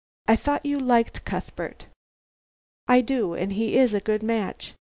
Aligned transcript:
I 0.27 0.35
thought 0.35 0.65
you 0.65 0.79
liked 0.79 1.25
Cuthbert." 1.25 1.85
"I 2.87 3.01
do, 3.01 3.35
and 3.35 3.53
he 3.53 3.77
is 3.77 3.93
a 3.93 3.99
good 3.99 4.23
match. 4.23 4.73